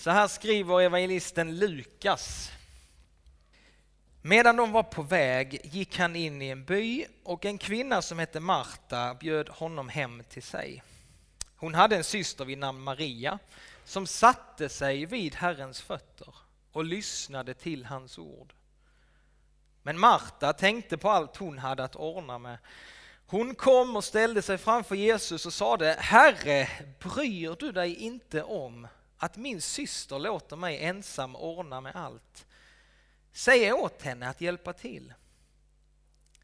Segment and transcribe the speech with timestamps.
[0.00, 2.50] Så här skriver evangelisten Lukas.
[4.22, 8.18] Medan de var på väg gick han in i en by och en kvinna som
[8.18, 10.82] hette Marta bjöd honom hem till sig.
[11.56, 13.38] Hon hade en syster vid namn Maria
[13.84, 16.34] som satte sig vid Herrens fötter
[16.72, 18.52] och lyssnade till hans ord.
[19.82, 22.58] Men Marta tänkte på allt hon hade att ordna med.
[23.26, 28.86] Hon kom och ställde sig framför Jesus och sade, Herre, bryr du dig inte om
[29.22, 32.46] att min syster låter mig ensam ordna med allt?
[33.32, 35.14] Säg åt henne att hjälpa till.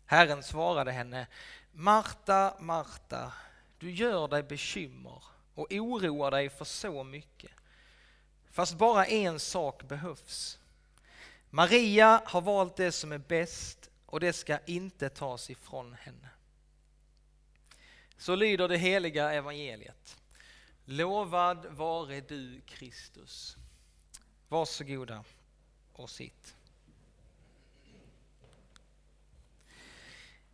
[0.06, 1.26] Herren svarade henne,
[1.72, 3.32] Marta, Marta,
[3.78, 5.22] du gör dig bekymmer
[5.54, 7.50] och oroar dig för så mycket.
[8.50, 10.58] Fast bara en sak behövs.
[11.50, 16.28] Maria har valt det som är bäst och det ska inte tas ifrån henne.
[18.16, 20.16] Så lyder det heliga evangeliet.
[20.88, 23.56] Lovad vare du Kristus.
[24.48, 25.24] Varsågoda
[25.92, 26.54] och sitt.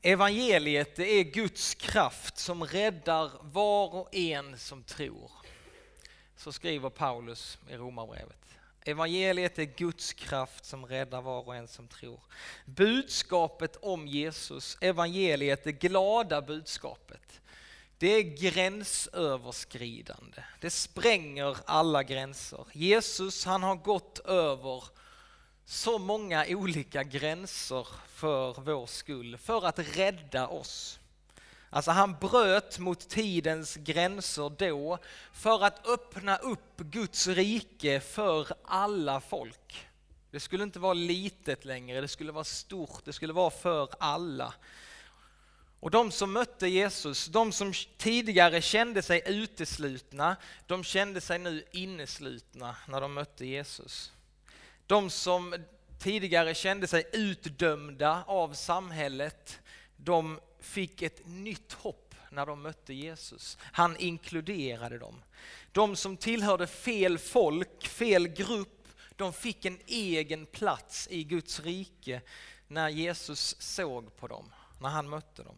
[0.03, 5.31] Evangeliet det är Guds kraft som räddar var och en som tror.
[6.37, 8.59] Så skriver Paulus i Romarbrevet.
[8.85, 12.21] Evangeliet är Guds kraft som räddar var och en som tror.
[12.65, 17.42] Budskapet om Jesus, evangeliet, det glada budskapet,
[18.03, 20.43] det är gränsöverskridande.
[20.61, 22.67] Det spränger alla gränser.
[22.73, 24.85] Jesus han har gått över
[25.65, 31.01] så många olika gränser för vår skull, för att rädda oss.
[31.71, 34.99] Alltså han bröt mot tidens gränser då
[35.33, 39.87] för att öppna upp Guds rike för alla folk.
[40.31, 44.55] Det skulle inte vara litet längre, det skulle vara stort, det skulle vara för alla.
[45.83, 51.65] Och de som mötte Jesus, de som tidigare kände sig uteslutna, de kände sig nu
[51.71, 54.13] inneslutna när de mötte Jesus.
[54.87, 55.55] De som
[55.99, 59.61] tidigare kände sig utdömda av samhället,
[59.97, 63.59] de fick ett nytt hopp när de mötte Jesus.
[63.61, 65.23] Han inkluderade dem.
[65.73, 72.21] De som tillhörde fel folk, fel grupp, de fick en egen plats i Guds rike
[72.69, 75.57] när Jesus såg på dem, när han mötte dem.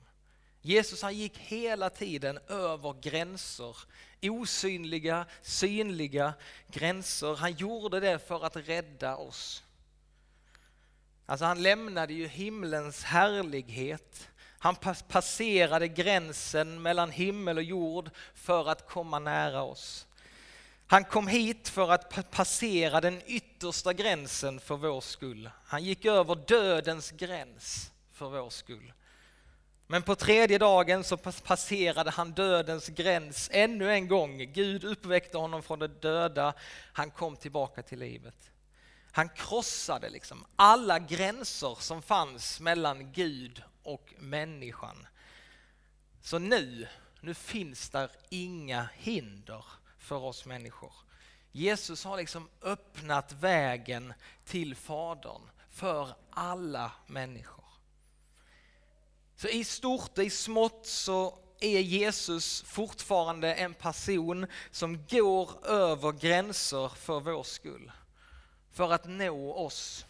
[0.66, 3.76] Jesus han gick hela tiden över gränser,
[4.22, 6.34] osynliga, synliga
[6.68, 7.36] gränser.
[7.36, 9.62] Han gjorde det för att rädda oss.
[11.26, 14.28] Alltså han lämnade ju himlens härlighet.
[14.58, 14.76] Han
[15.08, 20.06] passerade gränsen mellan himmel och jord för att komma nära oss.
[20.86, 25.50] Han kom hit för att passera den yttersta gränsen för vår skull.
[25.64, 28.92] Han gick över dödens gräns för vår skull.
[29.86, 34.52] Men på tredje dagen så passerade han dödens gräns ännu en gång.
[34.52, 36.54] Gud uppväckte honom från de döda.
[36.92, 38.50] Han kom tillbaka till livet.
[39.12, 45.06] Han krossade liksom alla gränser som fanns mellan Gud och människan.
[46.22, 46.88] Så nu,
[47.20, 49.64] nu finns där inga hinder
[49.98, 50.92] för oss människor.
[51.52, 54.14] Jesus har liksom öppnat vägen
[54.44, 57.63] till Fadern för alla människor.
[59.36, 66.12] Så i stort och i smått så är Jesus fortfarande en person som går över
[66.12, 67.92] gränser för vår skull
[68.72, 70.06] för att nå oss.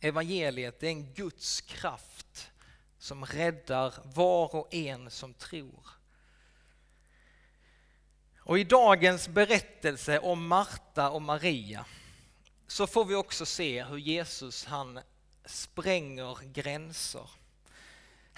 [0.00, 2.50] Evangeliet är en Guds kraft
[2.98, 5.88] som räddar var och en som tror.
[8.38, 11.86] Och i dagens berättelse om Marta och Maria
[12.66, 15.00] så får vi också se hur Jesus han
[15.44, 17.30] spränger gränser.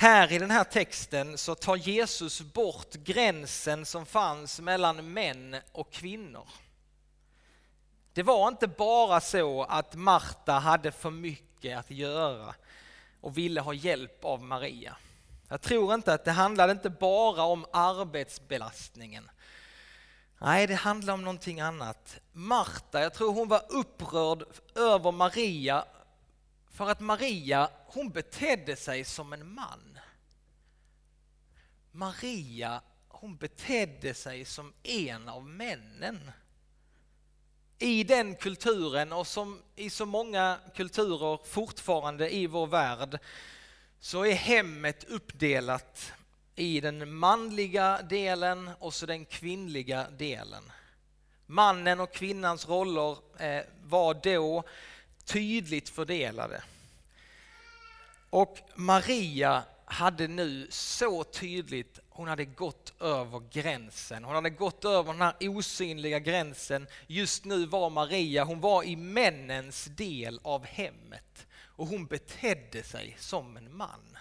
[0.03, 5.93] Här i den här texten så tar Jesus bort gränsen som fanns mellan män och
[5.93, 6.49] kvinnor.
[8.13, 12.55] Det var inte bara så att Marta hade för mycket att göra
[13.21, 14.97] och ville ha hjälp av Maria.
[15.49, 19.31] Jag tror inte att det handlade inte bara om arbetsbelastningen.
[20.39, 22.21] Nej, det handlar om någonting annat.
[22.33, 24.45] Marta, jag tror hon var upprörd
[24.75, 25.85] över Maria
[26.73, 29.92] för att Maria, hon betedde sig som en man.
[31.93, 36.31] Maria, hon betedde sig som en av männen
[37.79, 43.19] i den kulturen och som i så många kulturer fortfarande i vår värld
[44.01, 46.13] så är hemmet uppdelat
[46.55, 50.73] i den manliga delen och så den kvinnliga delen.
[51.47, 54.63] Mannen och kvinnans roller eh, var då
[55.25, 56.63] tydligt fördelade.
[58.31, 64.25] Och Maria hade nu så tydligt hon hade gått över gränsen.
[64.25, 66.87] Hon hade gått över den här osynliga gränsen.
[67.07, 73.17] Just nu var Maria, hon var i männens del av hemmet och hon betedde sig
[73.19, 74.19] som en man.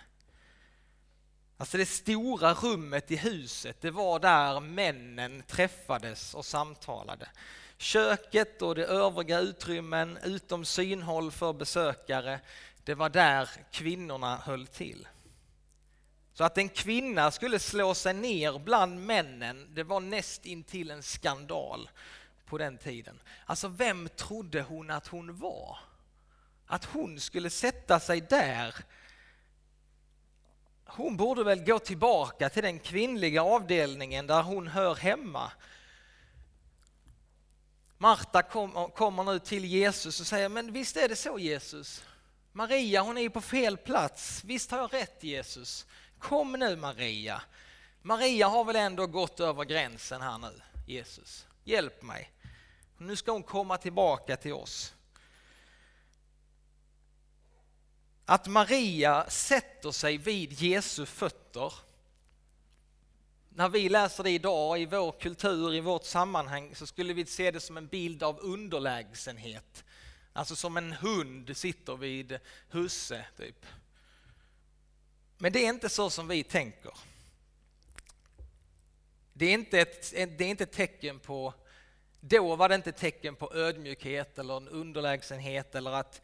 [1.57, 7.29] Alltså det stora rummet i huset, det var där männen träffades och samtalade.
[7.77, 12.39] Köket och de övriga utrymmen utom synhåll för besökare,
[12.83, 15.07] det var där kvinnorna höll till.
[16.41, 21.03] Så att en kvinna skulle slå sig ner bland männen, det var näst intill en
[21.03, 21.89] skandal
[22.45, 23.19] på den tiden.
[23.45, 25.77] Alltså vem trodde hon att hon var?
[26.65, 28.75] Att hon skulle sätta sig där.
[30.85, 35.51] Hon borde väl gå tillbaka till den kvinnliga avdelningen där hon hör hemma.
[37.97, 38.41] Marta
[38.95, 42.03] kommer nu till Jesus och säger, men visst är det så Jesus?
[42.51, 45.85] Maria hon är ju på fel plats, visst har jag rätt Jesus?
[46.21, 47.41] Kom nu Maria.
[48.01, 51.45] Maria har väl ändå gått över gränsen här nu, Jesus.
[51.63, 52.31] Hjälp mig.
[52.97, 54.93] Nu ska hon komma tillbaka till oss.
[58.25, 61.73] Att Maria sätter sig vid Jesu fötter.
[63.49, 67.51] När vi läser det idag i vår kultur, i vårt sammanhang, så skulle vi se
[67.51, 69.83] det som en bild av underlägsenhet.
[70.33, 72.39] Alltså som en hund sitter vid
[72.69, 73.65] husse, typ.
[75.41, 76.91] Men det är inte så som vi tänker.
[79.33, 81.53] Det är inte ett, det är inte ett tecken på,
[82.19, 86.21] då var det inte ett tecken på ödmjukhet eller en underlägsenhet eller att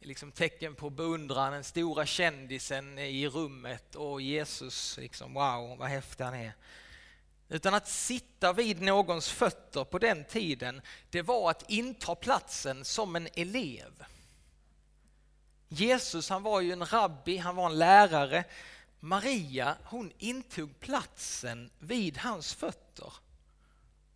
[0.00, 6.24] liksom tecken på beundran, den stora kändisen i rummet och Jesus, liksom, wow vad häftig
[6.24, 6.52] han är.
[7.48, 13.16] Utan att sitta vid någons fötter på den tiden, det var att inta platsen som
[13.16, 14.04] en elev.
[15.72, 18.44] Jesus han var ju en rabbi, han var en lärare.
[19.00, 23.12] Maria hon intog platsen vid hans fötter.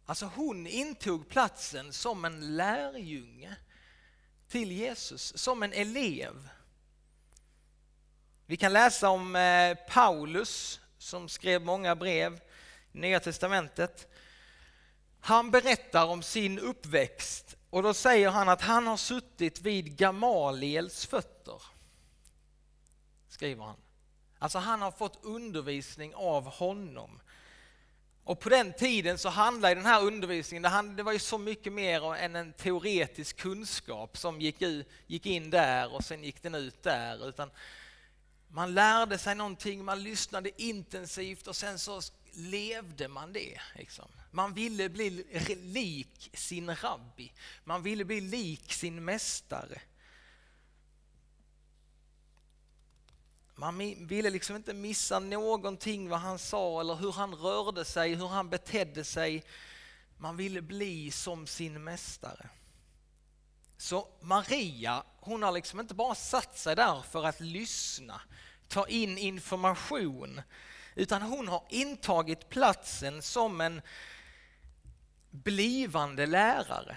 [0.07, 3.57] Alltså hon intog platsen som en lärjunge
[4.49, 6.49] till Jesus, som en elev.
[8.47, 12.41] Vi kan läsa om eh, Paulus som skrev många brev
[12.93, 14.09] i Nya Testamentet.
[15.21, 21.07] Han berättar om sin uppväxt och då säger han att han har suttit vid Gamaliels
[21.07, 21.34] fötter.
[23.35, 23.77] Skriver han.
[24.39, 27.21] Alltså han har fått undervisning av honom.
[28.25, 32.15] Och på den tiden så handlade den här undervisningen, det, var ju så mycket mer
[32.15, 34.63] än en teoretisk kunskap som gick,
[35.07, 37.29] gick in där och sen gick den ut där.
[37.29, 37.51] Utan
[38.49, 42.01] man lärde sig någonting, man lyssnade intensivt och sen så
[42.33, 43.61] levde man det.
[43.75, 44.09] Liksom.
[44.31, 45.25] Man ville bli
[45.63, 47.33] lik sin rabbi,
[47.65, 49.81] man ville bli lik sin mästare.
[53.65, 58.27] Man ville liksom inte missa någonting vad han sa eller hur han rörde sig, hur
[58.27, 59.45] han betedde sig.
[60.19, 62.49] Man ville bli som sin mästare.
[63.77, 68.21] Så Maria, hon har liksom inte bara satt sig där för att lyssna,
[68.69, 70.41] ta in information,
[70.95, 73.83] utan hon har intagit platsen som en
[75.31, 76.97] blivande lärare.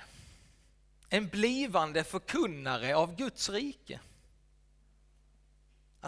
[1.10, 4.00] En blivande förkunnare av Guds rike.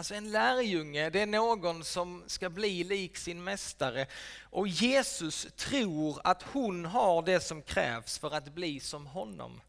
[0.00, 4.06] Alltså en lärjunge, det är någon som ska bli lik sin mästare.
[4.42, 9.60] Och Jesus tror att hon har det som krävs för att bli som honom.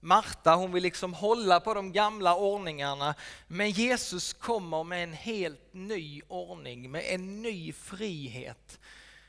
[0.00, 3.14] Marta hon vill liksom hålla på de gamla ordningarna
[3.46, 8.80] men Jesus kommer med en helt ny ordning, med en ny frihet.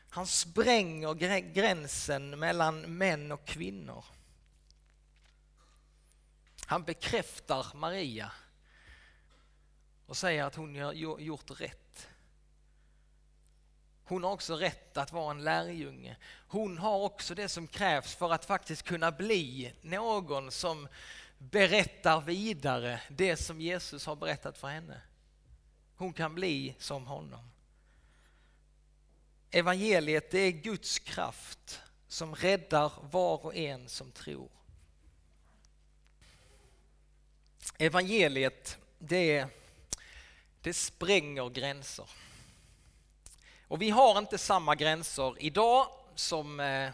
[0.10, 1.13] Han spränger
[1.53, 4.05] gränsen mellan män och kvinnor.
[6.65, 8.31] Han bekräftar Maria
[10.05, 12.07] och säger att hon har gjort rätt.
[14.03, 16.17] Hon har också rätt att vara en lärjunge.
[16.47, 20.88] Hon har också det som krävs för att faktiskt kunna bli någon som
[21.38, 25.01] berättar vidare det som Jesus har berättat för henne.
[25.95, 27.50] Hon kan bli som honom.
[29.51, 34.50] Evangeliet det är Guds kraft som räddar var och en som tror.
[37.77, 39.50] Evangeliet det är
[40.65, 42.10] det spränger gränser.
[43.67, 46.89] Och vi har inte samma gränser idag som eh,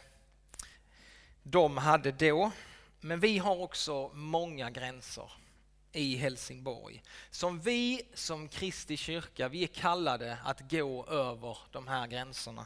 [1.44, 2.52] de hade då.
[3.00, 5.32] Men vi har också många gränser
[5.92, 7.04] i Helsingborg.
[7.30, 12.66] Som vi som Kristi kyrka, vi är kallade att gå över de här gränserna.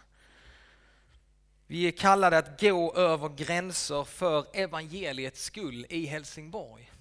[1.68, 6.92] Vi är kallade att gå över gränser för evangeliets skull i Helsingborg.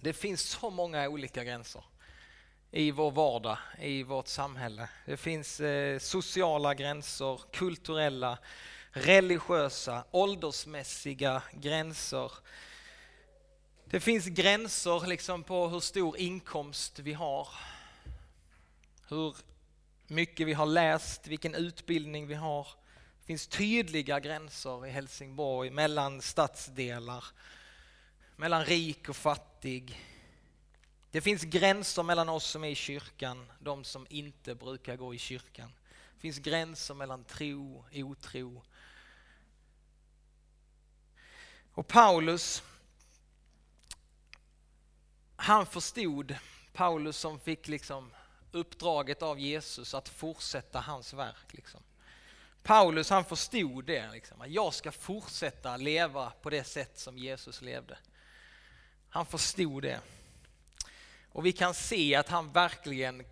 [0.00, 1.84] Det finns så många olika gränser
[2.76, 4.88] i vår vardag, i vårt samhälle.
[5.04, 8.38] Det finns eh, sociala gränser, kulturella,
[8.90, 12.32] religiösa, åldersmässiga gränser.
[13.84, 17.48] Det finns gränser liksom på hur stor inkomst vi har,
[19.08, 19.36] hur
[20.06, 22.68] mycket vi har läst, vilken utbildning vi har.
[23.20, 27.24] Det finns tydliga gränser i Helsingborg mellan stadsdelar,
[28.36, 30.00] mellan rik och fattig.
[31.10, 35.18] Det finns gränser mellan oss som är i kyrkan, de som inte brukar gå i
[35.18, 35.72] kyrkan.
[36.14, 38.62] Det finns gränser mellan tro och otro.
[41.72, 42.62] Och Paulus,
[45.36, 46.36] han förstod,
[46.72, 48.10] Paulus som fick liksom
[48.52, 51.54] uppdraget av Jesus att fortsätta hans verk.
[51.54, 51.80] Liksom.
[52.62, 57.62] Paulus han förstod det, liksom, att jag ska fortsätta leva på det sätt som Jesus
[57.62, 57.98] levde.
[59.08, 60.00] Han förstod det.
[61.36, 63.24] Och vi kan se att han verkligen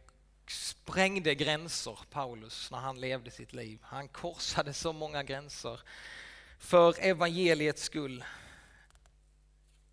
[0.46, 3.78] sprängde gränser, Paulus, när han levde sitt liv.
[3.82, 5.80] Han korsade så många gränser
[6.58, 8.24] för evangeliets skull.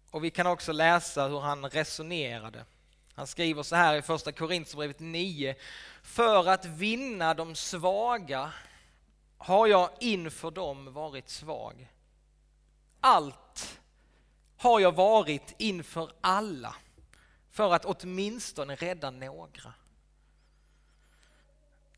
[0.09, 2.65] Och vi kan också läsa hur han resonerade.
[3.13, 5.55] Han skriver så här i första Korinthierbrevet 9.
[6.03, 8.53] För att vinna de svaga
[9.37, 11.87] har jag inför dem varit svag.
[12.99, 13.79] Allt
[14.57, 16.75] har jag varit inför alla
[17.51, 19.73] för att åtminstone rädda några.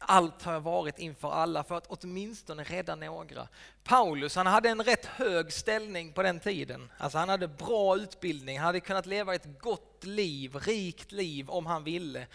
[0.06, 3.48] Allt har jag varit inför alla för att åtminstone rädda några.
[3.84, 6.92] Paulus han hade en rätt hög ställning på den tiden.
[6.98, 11.66] Alltså han hade bra utbildning, han hade kunnat leva ett gott liv, rikt liv om
[11.66, 12.28] han ville.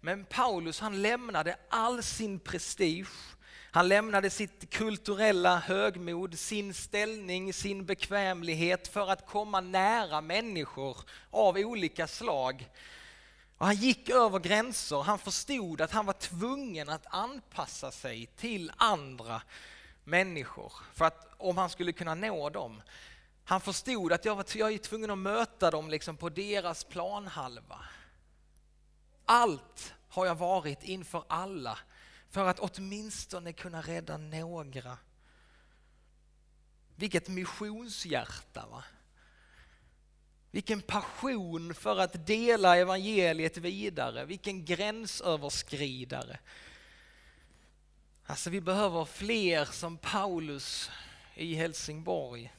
[0.00, 3.36] Men Paulus han lämnade all sin prestige,
[3.74, 10.96] han lämnade sitt kulturella högmod, sin ställning, sin bekvämlighet för att komma nära människor
[11.30, 12.70] av olika slag.
[13.58, 18.72] Och han gick över gränser, han förstod att han var tvungen att anpassa sig till
[18.76, 19.42] andra
[20.04, 22.82] människor för att, om han skulle kunna nå dem.
[23.44, 27.78] Han förstod att jag, var, jag är tvungen att möta dem liksom på deras planhalva.
[29.24, 31.78] Allt har jag varit inför alla
[32.32, 34.98] för att åtminstone kunna rädda några.
[36.96, 38.84] Vilket missionshjärta va?
[40.50, 46.38] Vilken passion för att dela evangeliet vidare, vilken gränsöverskridare.
[48.24, 50.90] Alltså vi behöver fler som Paulus
[51.34, 52.52] i Helsingborg.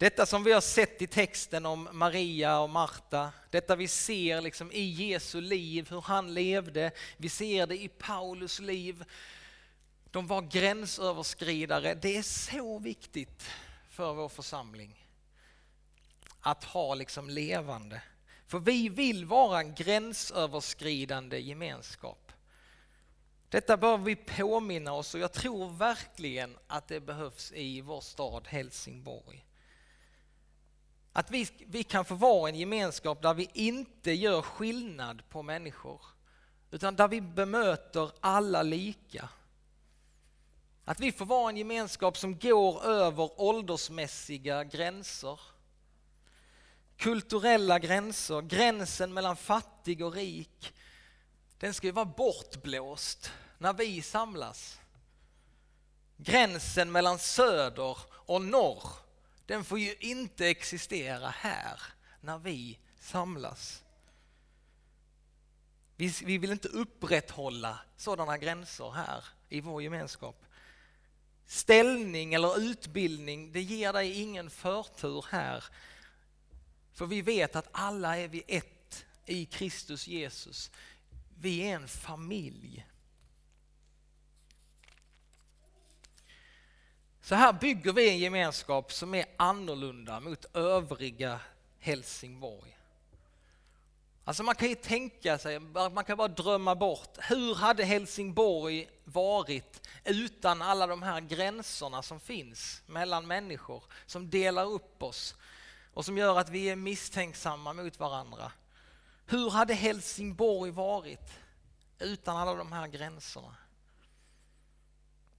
[0.00, 4.72] Detta som vi har sett i texten om Maria och Marta, detta vi ser liksom
[4.72, 9.04] i Jesu liv, hur han levde, vi ser det i Paulus liv.
[10.10, 11.94] De var gränsöverskridare.
[11.94, 13.42] Det är så viktigt
[13.90, 15.06] för vår församling
[16.40, 18.02] att ha liksom levande.
[18.46, 22.32] För vi vill vara en gränsöverskridande gemenskap.
[23.48, 28.48] Detta bör vi påminna oss och jag tror verkligen att det behövs i vår stad
[28.48, 29.44] Helsingborg.
[31.12, 36.00] Att vi, vi kan få vara en gemenskap där vi inte gör skillnad på människor,
[36.70, 39.28] utan där vi bemöter alla lika.
[40.84, 45.40] Att vi får vara en gemenskap som går över åldersmässiga gränser,
[46.96, 50.74] kulturella gränser, gränsen mellan fattig och rik.
[51.58, 54.80] Den ska ju vara bortblåst när vi samlas.
[56.16, 58.82] Gränsen mellan söder och norr
[59.50, 61.82] den får ju inte existera här
[62.20, 63.82] när vi samlas.
[65.96, 70.44] Vi, vi vill inte upprätthålla sådana gränser här i vår gemenskap.
[71.46, 75.64] Ställning eller utbildning, det ger dig ingen förtur här.
[76.92, 80.70] För vi vet att alla är vi ett i Kristus Jesus.
[81.40, 82.86] Vi är en familj.
[87.22, 91.40] Så här bygger vi en gemenskap som är annorlunda mot övriga
[91.78, 92.76] Helsingborg.
[94.24, 99.88] Alltså man kan ju tänka sig, man kan bara drömma bort, hur hade Helsingborg varit
[100.04, 105.34] utan alla de här gränserna som finns mellan människor, som delar upp oss
[105.94, 108.52] och som gör att vi är misstänksamma mot varandra.
[109.26, 111.30] Hur hade Helsingborg varit
[111.98, 113.54] utan alla de här gränserna?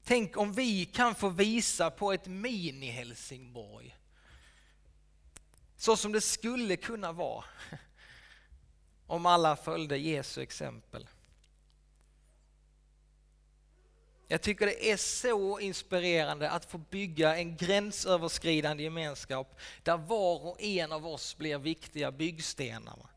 [0.03, 3.95] Tänk om vi kan få visa på ett mini-Helsingborg.
[5.77, 7.43] Så som det skulle kunna vara
[9.07, 11.07] om alla följde Jesu exempel.
[14.27, 20.61] Jag tycker det är så inspirerande att få bygga en gränsöverskridande gemenskap där var och
[20.61, 23.09] en av oss blir viktiga byggstenar.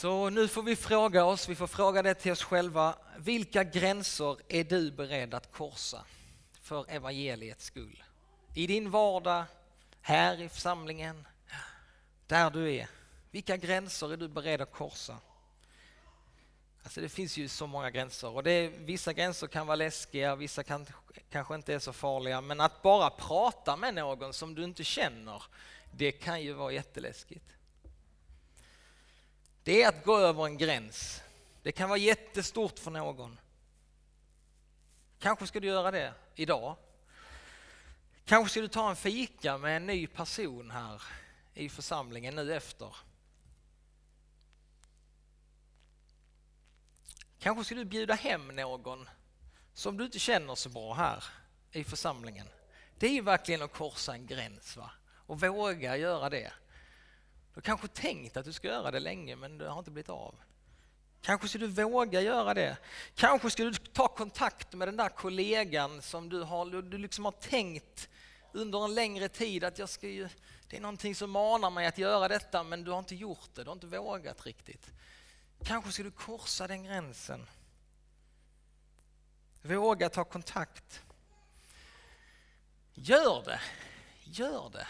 [0.00, 2.94] Så nu får vi fråga oss, vi får fråga det till oss själva.
[3.18, 6.04] Vilka gränser är du beredd att korsa
[6.62, 8.02] för evangeliets skull?
[8.54, 9.44] I din vardag,
[10.00, 11.26] här i församlingen,
[12.26, 12.88] där du är.
[13.30, 15.16] Vilka gränser är du beredd att korsa?
[16.82, 20.36] Alltså det finns ju så många gränser och det är, vissa gränser kan vara läskiga,
[20.36, 20.86] vissa kan,
[21.30, 22.40] kanske inte är så farliga.
[22.40, 25.42] Men att bara prata med någon som du inte känner,
[25.90, 27.44] det kan ju vara jätteläskigt.
[29.62, 31.22] Det är att gå över en gräns.
[31.62, 33.38] Det kan vara jättestort för någon.
[35.18, 36.76] Kanske ska du göra det idag.
[38.24, 41.02] Kanske ska du ta en fika med en ny person här
[41.54, 42.96] i församlingen nu efter.
[47.38, 49.08] Kanske ska du bjuda hem någon
[49.74, 51.24] som du inte känner så bra här
[51.72, 52.46] i församlingen.
[52.98, 54.90] Det är ju verkligen att korsa en gräns va?
[55.30, 56.52] och våga göra det.
[57.54, 60.08] Du har kanske tänkt att du ska göra det länge men det har inte blivit
[60.08, 60.34] av.
[61.22, 62.76] Kanske ska du våga göra det.
[63.14, 67.32] Kanske ska du ta kontakt med den där kollegan som du, har, du liksom har
[67.32, 68.08] tänkt
[68.52, 70.28] under en längre tid att jag ska ju,
[70.68, 73.62] det är någonting som manar mig att göra detta men du har inte gjort det,
[73.62, 74.90] du har inte vågat riktigt.
[75.64, 77.46] Kanske ska du korsa den gränsen.
[79.62, 81.02] Våga ta kontakt.
[82.94, 83.60] Gör det,
[84.24, 84.86] gör det.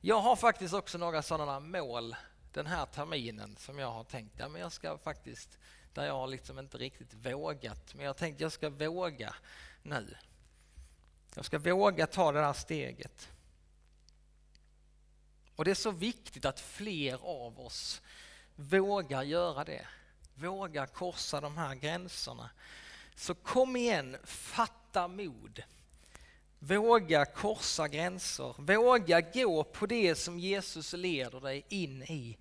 [0.00, 2.16] Jag har faktiskt också några sådana mål
[2.52, 5.58] den här terminen som jag har tänkt, ja men jag ska faktiskt,
[5.94, 9.34] där jag har liksom inte riktigt vågat, men jag har tänkt jag ska våga
[9.82, 10.16] nu.
[11.34, 13.28] Jag ska våga ta det där steget.
[15.56, 18.02] Och det är så viktigt att fler av oss
[18.56, 19.86] vågar göra det.
[20.34, 22.50] Vågar korsa de här gränserna.
[23.14, 25.62] Så kom igen, fatta mod.
[26.58, 28.54] Våga korsa gränser.
[28.58, 32.38] Våga gå på det som Jesus leder dig in i.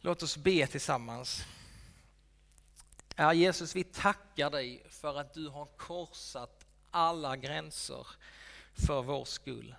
[0.00, 1.44] Låt oss be tillsammans.
[3.16, 8.06] Herre Jesus, vi tackar dig för att du har korsat alla gränser
[8.74, 9.74] för vår skull.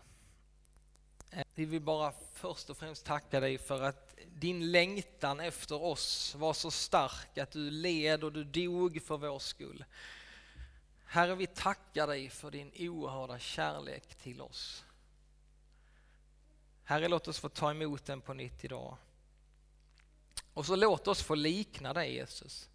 [1.56, 6.54] Vi vill bara först och främst tacka dig för att din längtan efter oss var
[6.54, 9.86] så stark att du led och du dog för vår skull.
[11.14, 14.84] Herre, vi tackar dig för din oerhörda kärlek till oss.
[16.84, 18.98] Herre, låt oss få ta emot den på nytt idag.
[20.54, 22.70] Och så låt oss få likna dig Jesus.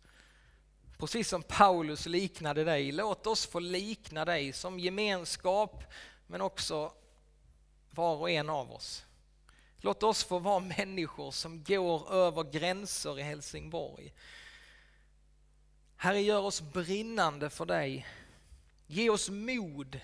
[0.98, 5.84] Precis som Paulus liknade dig, låt oss få likna dig som gemenskap
[6.26, 6.92] men också
[7.90, 9.04] var och en av oss.
[9.78, 14.14] Låt oss få vara människor som går över gränser i Helsingborg.
[15.96, 18.06] Herre, gör oss brinnande för dig.
[18.90, 20.00] Ge oss mod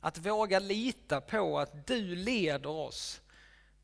[0.00, 3.20] att våga lita på att du leder oss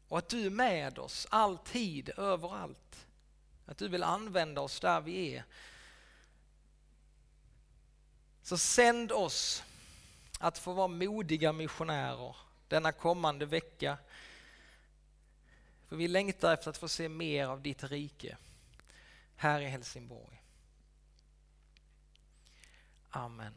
[0.08, 3.06] och att du är med oss alltid, överallt.
[3.66, 5.44] Att du vill använda oss där vi är.
[8.42, 9.62] Så sänd oss
[10.38, 12.37] att få vara modiga missionärer
[12.68, 13.98] denna kommande vecka.
[15.88, 18.37] För vi längtar efter att få se mer av ditt rike
[19.37, 20.42] här i Helsingborg.
[23.11, 23.54] Amen.